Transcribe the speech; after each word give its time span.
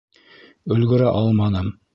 —Өлгөрә 0.77 1.13
алманым. 1.21 1.73